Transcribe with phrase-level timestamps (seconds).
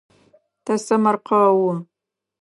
[0.65, 1.69] Тэсэмэркъэу.